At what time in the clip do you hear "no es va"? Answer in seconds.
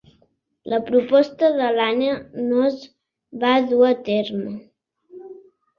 2.49-3.55